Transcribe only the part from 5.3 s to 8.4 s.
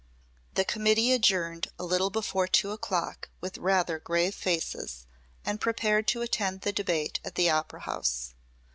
and prepared to attend the debate at the Opera House.